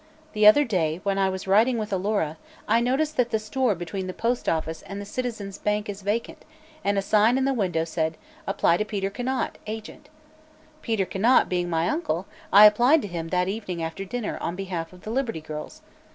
[0.33, 4.07] The other day, when I was riding with Alora, I noticed that the store between
[4.07, 6.43] the post office and the Citizens' Bank is vacant,
[6.83, 8.17] and a sign in the window said
[8.47, 10.09] 'Apply to Peter Conant, Agent.'
[10.81, 14.91] Peter Conant being my uncle, I applied to him that evening after dinner, on behalf
[14.91, 15.83] of the Liberty Girls.